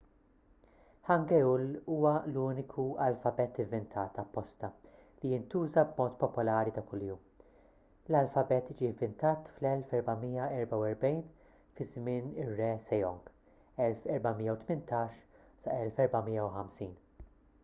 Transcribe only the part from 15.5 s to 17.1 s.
1450